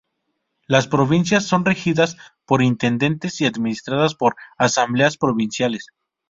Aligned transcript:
Las 0.65 0.87
provincias 0.87 1.45
son 1.45 1.63
regidas 1.63 2.17
por 2.45 2.63
intendentes 2.63 3.39
y 3.39 3.45
administradas 3.45 4.15
por 4.15 4.35
"Asambleas 4.57 5.15
Provinciales". 5.15 5.89